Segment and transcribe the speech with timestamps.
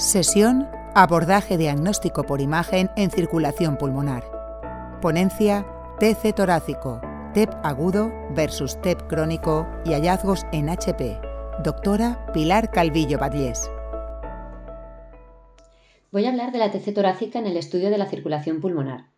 [0.00, 4.24] Sesión Abordaje diagnóstico por imagen en circulación pulmonar.
[5.02, 5.66] Ponencia
[5.98, 7.02] TC torácico,
[7.34, 11.20] TEP agudo versus TEP crónico y hallazgos en HP.
[11.62, 13.70] Doctora Pilar Calvillo Badlés.
[16.10, 19.10] Voy a hablar de la TC torácica en el estudio de la circulación pulmonar.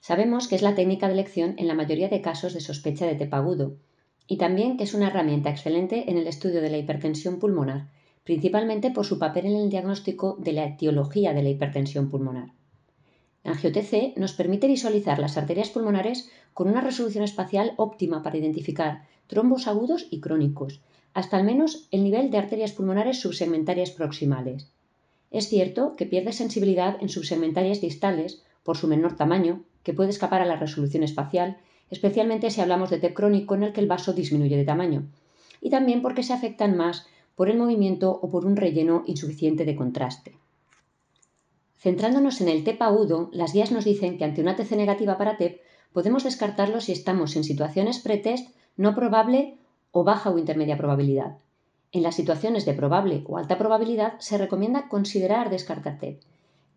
[0.00, 3.14] Sabemos que es la técnica de elección en la mayoría de casos de sospecha de
[3.14, 3.76] TEP agudo
[4.26, 7.93] y también que es una herramienta excelente en el estudio de la hipertensión pulmonar
[8.24, 12.52] principalmente por su papel en el diagnóstico de la etiología de la hipertensión pulmonar.
[13.44, 19.02] La angio-TC nos permite visualizar las arterias pulmonares con una resolución espacial óptima para identificar
[19.26, 20.80] trombos agudos y crónicos,
[21.12, 24.70] hasta al menos el nivel de arterias pulmonares subsegmentarias proximales.
[25.30, 30.40] Es cierto que pierde sensibilidad en subsegmentarias distales por su menor tamaño, que puede escapar
[30.40, 31.58] a la resolución espacial,
[31.90, 35.06] especialmente si hablamos de TEP crónico en el que el vaso disminuye de tamaño,
[35.60, 39.76] y también porque se afectan más por el movimiento o por un relleno insuficiente de
[39.76, 40.36] contraste.
[41.78, 45.36] Centrándonos en el TEP agudo, las guías nos dicen que ante una TC negativa para
[45.36, 45.60] TEP
[45.92, 49.58] podemos descartarlo si estamos en situaciones pretest no probable
[49.92, 51.36] o baja o intermedia probabilidad.
[51.92, 56.20] En las situaciones de probable o alta probabilidad se recomienda considerar descartar TEP.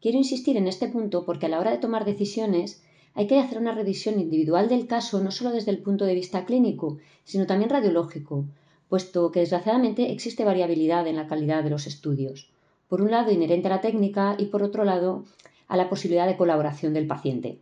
[0.01, 2.83] Quiero insistir en este punto porque a la hora de tomar decisiones
[3.15, 6.45] hay que hacer una revisión individual del caso no solo desde el punto de vista
[6.45, 8.45] clínico, sino también radiológico,
[8.89, 12.49] puesto que desgraciadamente existe variabilidad en la calidad de los estudios,
[12.87, 15.25] por un lado inherente a la técnica y por otro lado
[15.67, 17.59] a la posibilidad de colaboración del paciente.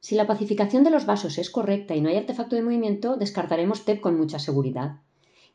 [0.00, 3.86] Si la pacificación de los vasos es correcta y no hay artefacto de movimiento, descartaremos
[3.86, 4.96] TEP con mucha seguridad.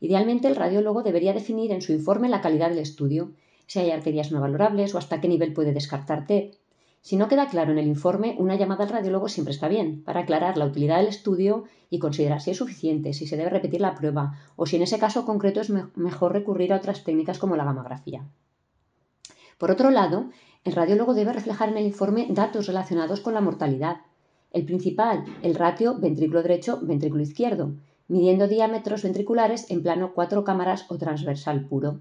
[0.00, 3.32] Idealmente, el radiólogo debería definir en su informe la calidad del estudio,
[3.66, 6.54] si hay arterias no valorables o hasta qué nivel puede descartar TEP,
[7.02, 10.20] si no queda claro en el informe, una llamada al radiólogo siempre está bien, para
[10.20, 13.94] aclarar la utilidad del estudio y considerar si es suficiente, si se debe repetir la
[13.94, 17.64] prueba o si en ese caso concreto es mejor recurrir a otras técnicas como la
[17.64, 18.28] gamografía.
[19.56, 20.30] Por otro lado,
[20.64, 24.02] el radiólogo debe reflejar en el informe datos relacionados con la mortalidad.
[24.52, 27.74] El principal, el ratio ventrículo derecho-ventrículo izquierdo,
[28.08, 32.00] midiendo diámetros ventriculares en plano cuatro cámaras o transversal puro.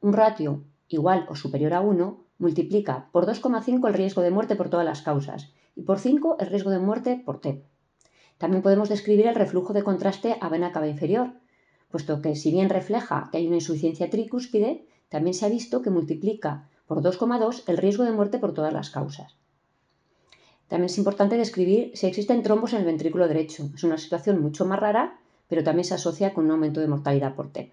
[0.00, 4.68] Un ratio igual o superior a 1 multiplica por 2,5 el riesgo de muerte por
[4.68, 7.64] todas las causas y por 5 el riesgo de muerte por TEP.
[8.36, 11.34] También podemos describir el reflujo de contraste a vena cava inferior,
[11.88, 15.90] puesto que si bien refleja que hay una insuficiencia tricúspide, también se ha visto que
[15.90, 19.36] multiplica por 2,2 el riesgo de muerte por todas las causas.
[20.66, 23.70] También es importante describir si existen trombos en el ventrículo derecho.
[23.72, 27.36] Es una situación mucho más rara, pero también se asocia con un aumento de mortalidad
[27.36, 27.72] por TEP.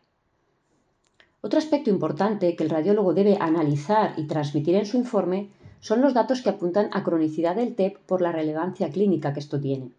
[1.42, 6.14] Otro aspecto importante que el radiólogo debe analizar y transmitir en su informe son los
[6.14, 9.94] datos que apuntan a cronicidad del TEP por la relevancia clínica que esto tiene.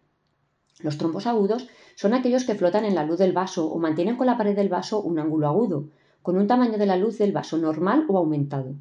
[0.81, 4.27] Los trombos agudos son aquellos que flotan en la luz del vaso o mantienen con
[4.27, 5.85] la pared del vaso un ángulo agudo,
[6.21, 8.75] con un tamaño de la luz del vaso normal o aumentado.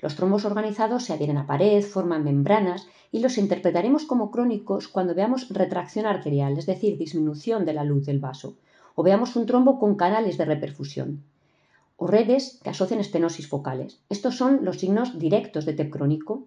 [0.00, 5.16] Los trombos organizados se adhieren a pared, forman membranas y los interpretaremos como crónicos cuando
[5.16, 8.54] veamos retracción arterial, es decir, disminución de la luz del vaso,
[8.94, 11.24] o veamos un trombo con canales de reperfusión
[11.98, 14.00] o redes que asocian estenosis focales.
[14.08, 16.46] Estos son los signos directos de TEP crónico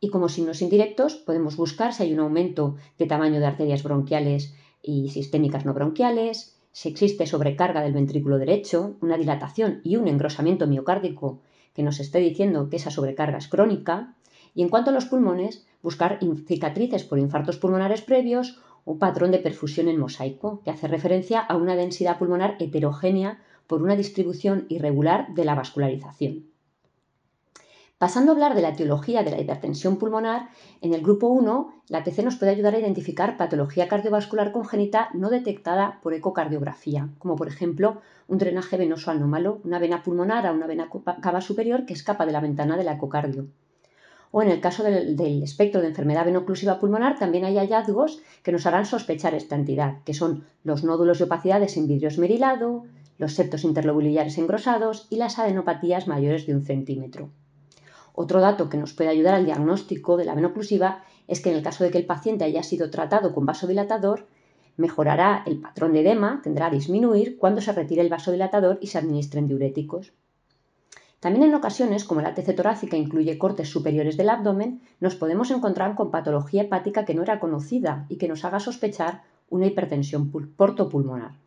[0.00, 4.54] y como signos indirectos podemos buscar si hay un aumento de tamaño de arterias bronquiales
[4.82, 10.66] y sistémicas no bronquiales, si existe sobrecarga del ventrículo derecho, una dilatación y un engrosamiento
[10.66, 11.40] miocárdico
[11.72, 14.14] que nos esté diciendo que esa sobrecarga es crónica,
[14.54, 19.38] y en cuanto a los pulmones, buscar cicatrices por infartos pulmonares previos o patrón de
[19.38, 25.34] perfusión en mosaico, que hace referencia a una densidad pulmonar heterogénea por una distribución irregular
[25.34, 26.44] de la vascularización.
[27.98, 30.48] Pasando a hablar de la etiología de la hipertensión pulmonar,
[30.82, 35.30] en el grupo 1, la TC nos puede ayudar a identificar patología cardiovascular congénita no
[35.30, 40.66] detectada por ecocardiografía, como por ejemplo un drenaje venoso anómalo, una vena pulmonar a una
[40.66, 40.88] vena
[41.22, 43.46] cava superior que escapa de la ventana del ecocardio.
[44.32, 48.66] O en el caso del, espectro de enfermedad venoclusiva pulmonar, también hay hallazgos que nos
[48.66, 52.84] harán sospechar esta entidad, que son los nódulos de opacidades en vidrio esmerilado,
[53.18, 57.30] los septos interlobulares engrosados y las adenopatías mayores de un centímetro.
[58.12, 61.62] Otro dato que nos puede ayudar al diagnóstico de la venoclusiva es que en el
[61.62, 64.26] caso de que el paciente haya sido tratado con vasodilatador,
[64.76, 68.98] mejorará el patrón de edema, tendrá a disminuir cuando se retire el vasodilatador y se
[68.98, 70.12] administren diuréticos.
[71.20, 75.94] También en ocasiones, como la ATC torácica incluye cortes superiores del abdomen, nos podemos encontrar
[75.94, 81.43] con patología hepática que no era conocida y que nos haga sospechar una hipertensión portopulmonar.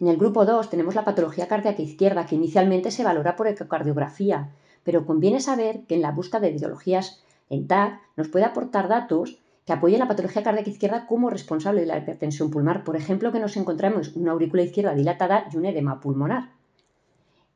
[0.00, 4.50] En el grupo 2 tenemos la patología cardíaca izquierda, que inicialmente se valora por ecocardiografía,
[4.84, 9.38] pero conviene saber que en la búsqueda de etiologías en TAC nos puede aportar datos
[9.66, 12.84] que apoyen la patología cardíaca izquierda como responsable de la hipertensión pulmonar.
[12.84, 16.50] Por ejemplo, que nos encontramos una aurícula izquierda dilatada y un edema pulmonar.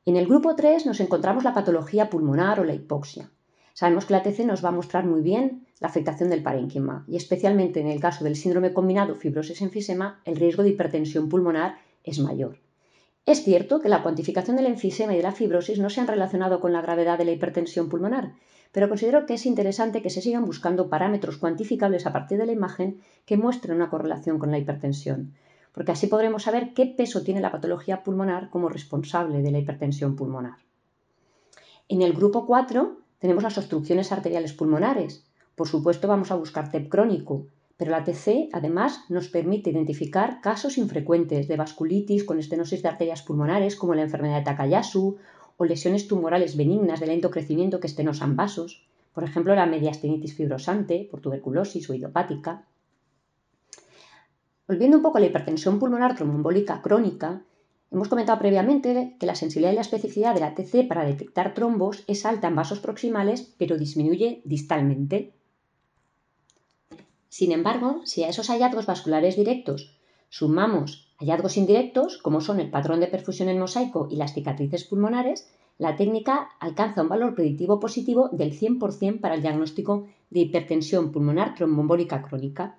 [0.05, 3.31] En el grupo 3 nos encontramos la patología pulmonar o la hipoxia.
[3.73, 7.17] Sabemos que la TC nos va a mostrar muy bien la afectación del parénquima y
[7.17, 12.59] especialmente en el caso del síndrome combinado fibrosis-enfisema el riesgo de hipertensión pulmonar es mayor.
[13.25, 16.59] Es cierto que la cuantificación del enfisema y de la fibrosis no se han relacionado
[16.59, 18.33] con la gravedad de la hipertensión pulmonar,
[18.73, 22.53] pero considero que es interesante que se sigan buscando parámetros cuantificables a partir de la
[22.53, 25.35] imagen que muestren una correlación con la hipertensión,
[25.73, 30.17] porque así podremos saber qué peso tiene la patología pulmonar como responsable de la hipertensión
[30.17, 30.57] pulmonar.
[31.89, 35.25] En el grupo 4 tenemos las obstrucciones arteriales pulmonares.
[35.55, 37.47] Por supuesto vamos a buscar TEP crónico,
[37.83, 43.23] pero la TC además nos permite identificar casos infrecuentes de vasculitis con estenosis de arterias
[43.23, 45.17] pulmonares como la enfermedad de Takayasu
[45.57, 51.09] o lesiones tumorales benignas de lento crecimiento que estenosan vasos, por ejemplo la mediastinitis fibrosante
[51.11, 52.67] por tuberculosis o idiopática.
[54.69, 57.43] Volviendo un poco a la hipertensión pulmonar tromboembólica crónica,
[57.91, 62.05] hemos comentado previamente que la sensibilidad y la especificidad de la TC para detectar trombos
[62.07, 65.33] es alta en vasos proximales, pero disminuye distalmente.
[67.39, 69.99] Sin embargo, si a esos hallazgos vasculares directos
[70.29, 75.51] sumamos hallazgos indirectos, como son el patrón de perfusión en mosaico y las cicatrices pulmonares,
[75.79, 81.55] la técnica alcanza un valor predictivo positivo del 100% para el diagnóstico de hipertensión pulmonar
[81.55, 82.77] tromboembólica crónica.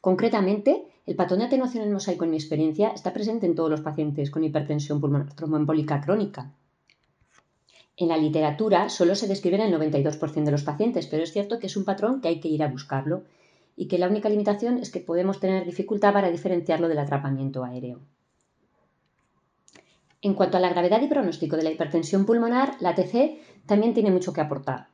[0.00, 3.82] Concretamente, el patrón de atenuación en mosaico, en mi experiencia, está presente en todos los
[3.82, 6.54] pacientes con hipertensión pulmonar tromboembólica crónica.
[7.98, 11.58] En la literatura solo se describe en el 92% de los pacientes, pero es cierto
[11.58, 13.24] que es un patrón que hay que ir a buscarlo
[13.80, 17.98] y que la única limitación es que podemos tener dificultad para diferenciarlo del atrapamiento aéreo.
[20.20, 24.10] En cuanto a la gravedad y pronóstico de la hipertensión pulmonar, la TC también tiene
[24.10, 24.88] mucho que aportar.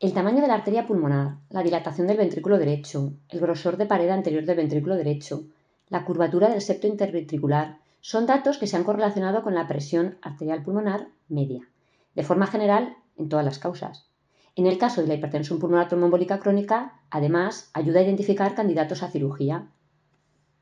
[0.00, 4.08] El tamaño de la arteria pulmonar, la dilatación del ventrículo derecho, el grosor de pared
[4.08, 5.44] anterior del ventrículo derecho,
[5.90, 10.62] la curvatura del septo interventricular son datos que se han correlacionado con la presión arterial
[10.62, 11.68] pulmonar media,
[12.14, 14.05] de forma general en todas las causas.
[14.56, 19.10] En el caso de la hipertensión pulmonar tromboembólica crónica, además, ayuda a identificar candidatos a
[19.10, 19.68] cirugía.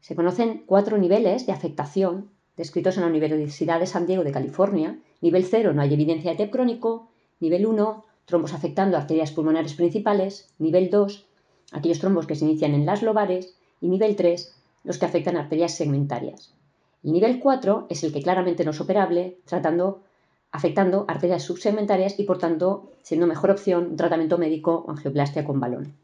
[0.00, 4.98] Se conocen cuatro niveles de afectación descritos en la Universidad de San Diego de California.
[5.20, 7.08] Nivel 0 no hay evidencia de TEP crónico.
[7.40, 10.52] Nivel 1, trombos afectando arterias pulmonares principales.
[10.58, 11.26] Nivel 2,
[11.72, 13.56] aquellos trombos que se inician en las lobares.
[13.80, 14.54] Y nivel 3,
[14.84, 16.52] los que afectan arterias segmentarias.
[17.02, 20.02] El nivel 4 es el que claramente no es operable, tratando
[20.54, 25.94] afectando arterias subsegmentarias y por tanto siendo mejor opción tratamiento médico o angioplastia con balón.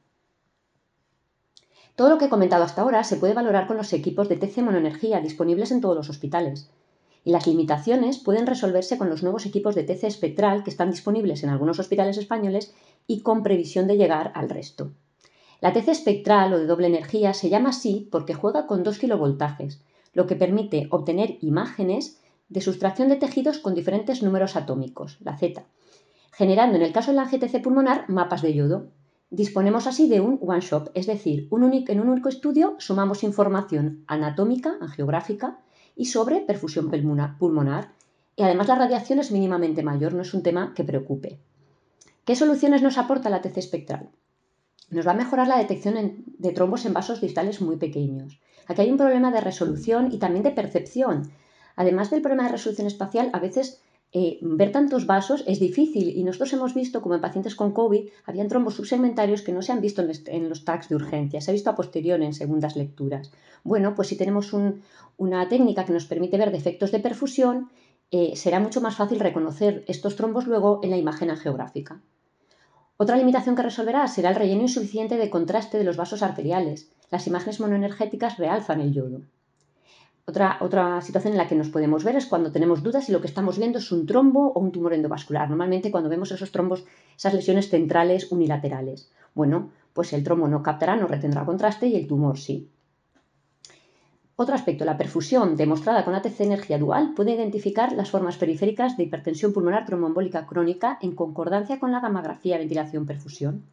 [1.94, 4.58] Todo lo que he comentado hasta ahora se puede valorar con los equipos de TC
[4.62, 6.68] monoenergía disponibles en todos los hospitales.
[7.22, 11.44] Y las limitaciones pueden resolverse con los nuevos equipos de TC espectral que están disponibles
[11.44, 12.74] en algunos hospitales españoles
[13.06, 14.90] y con previsión de llegar al resto.
[15.60, 19.80] La TC espectral o de doble energía se llama así porque juega con 2 kilovoltajes,
[20.12, 22.19] lo que permite obtener imágenes
[22.50, 25.64] de sustracción de tejidos con diferentes números atómicos, la Z,
[26.32, 28.88] generando en el caso de la GTC pulmonar mapas de yodo.
[29.30, 35.60] Disponemos así de un one-shot, es decir, en un único estudio sumamos información anatómica, angiográfica
[35.94, 36.90] y sobre perfusión
[37.38, 37.92] pulmonar.
[38.34, 41.38] Y además la radiación es mínimamente mayor, no es un tema que preocupe.
[42.24, 44.08] ¿Qué soluciones nos aporta la TC espectral?
[44.90, 48.40] Nos va a mejorar la detección de trombos en vasos distales muy pequeños.
[48.66, 51.30] Aquí hay un problema de resolución y también de percepción,
[51.80, 53.80] Además del problema de resolución espacial, a veces
[54.12, 58.06] eh, ver tantos vasos es difícil y nosotros hemos visto como en pacientes con COVID
[58.26, 61.54] habían trombos subsegmentarios que no se han visto en, los tags de urgencia, se ha
[61.54, 63.32] visto a posteriori en segundas lecturas.
[63.64, 64.52] Bueno, pues si tenemos
[65.16, 67.70] una técnica que nos permite ver defectos de perfusión,
[68.10, 72.02] eh, será mucho más fácil reconocer estos trombos luego en la imagen angiográfica.
[72.98, 76.90] Otra limitación que resolverá será el relleno insuficiente de contraste de los vasos arteriales.
[77.10, 79.22] Las imágenes monoenergéticas realzan el yodo.
[80.30, 83.26] Otra, situación en la que nos podemos ver es cuando tenemos dudas si lo que
[83.26, 85.48] estamos viendo es un trombo o un tumor endovascular.
[85.48, 86.84] Normalmente cuando vemos esos trombos,
[87.16, 89.10] esas lesiones centrales unilaterales.
[89.34, 92.68] Bueno, pues el trombo no captará, no retendrá contraste y el tumor sí.
[94.36, 99.02] Otro aspecto, la perfusión demostrada con ATC energía dual puede identificar las formas periféricas de
[99.02, 103.64] hipertensión pulmonar tromboembólica crónica en concordancia con la gamografía ventilación-perfusión.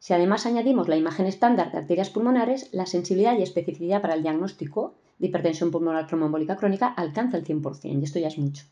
[0.00, 4.22] Si además añadimos la imagen estándar de arterias pulmonares, la sensibilidad y especificidad para el
[4.22, 8.64] diagnóstico de hipertensión pulmonar tromboembólica crónica alcanza el 100%, y esto ya es mucho.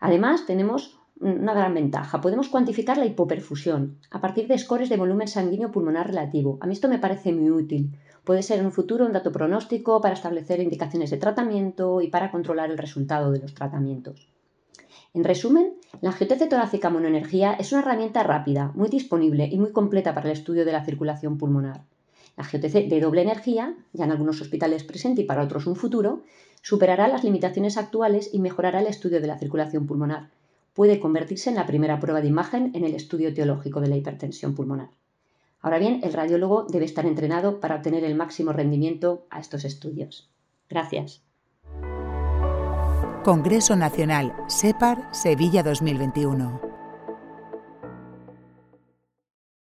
[0.00, 2.20] Además, tenemos una gran ventaja.
[2.20, 6.58] Podemos cuantificar la hipoperfusión a partir de scores de volumen sanguíneo pulmonar relativo.
[6.60, 7.94] A mí esto me parece muy útil.
[8.24, 12.30] Puede ser en un futuro un dato pronóstico para establecer indicaciones de tratamiento y para
[12.30, 14.28] controlar el resultado de los tratamientos.
[15.12, 20.14] En resumen, la geotece torácica monoenergía es una herramienta rápida, muy disponible y muy completa
[20.14, 21.82] para el estudio de la circulación pulmonar.
[22.40, 26.22] La GTC de doble energía, ya en algunos hospitales presente y para otros un futuro,
[26.62, 30.30] superará las limitaciones actuales y mejorará el estudio de la circulación pulmonar,
[30.72, 34.54] puede convertirse en la primera prueba de imagen en el estudio teológico de la hipertensión
[34.54, 34.88] pulmonar.
[35.60, 40.30] Ahora bien, el radiólogo debe estar entrenado para obtener el máximo rendimiento a estos estudios.
[40.70, 41.22] Gracias.
[43.22, 46.69] Congreso Nacional SEPAR Sevilla 2021.